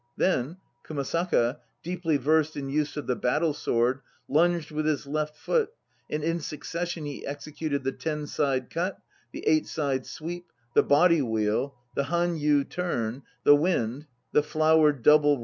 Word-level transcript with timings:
Then, 0.17 0.57
Kumasaka, 0.83 1.59
deeply 1.83 2.17
versed 2.17 2.57
in 2.57 2.69
use 2.69 2.97
of 2.97 3.05
the 3.05 3.15
battle 3.15 3.53
sword, 3.53 4.01
lunged 4.27 4.71
with 4.71 4.87
his 4.87 5.05
left 5.05 5.37
foot 5.37 5.73
and 6.09 6.23
in 6.23 6.39
succession 6.39 7.05
he 7.05 7.23
executed 7.23 7.83
The 7.83 7.91
Ten 7.91 8.25
Side 8.25 8.71
Cut, 8.71 8.97
The 9.31 9.45
Eight 9.47 9.67
Side 9.67 10.07
Sweep, 10.07 10.47
The 10.73 10.81
Body 10.81 11.21
Wheel, 11.21 11.75
The 11.93 12.05
Hanyii 12.05 12.67
Turn, 12.67 13.21
The 13.43 13.55
Wind 13.55 14.07
The 14.31 14.41
Flower 14.41 14.91
Double. 14.91 15.39